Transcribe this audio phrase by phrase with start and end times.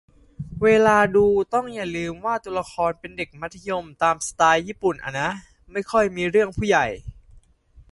[0.63, 5.29] เวลาดูต้องอย่าลืมว่าตัวละครเป็นเด็กมัธยม ตามสไตล์ญี่ปุ่นอะนะ
[5.71, 6.87] ไม่ค่อยมีเรื่องผู้ใหญ่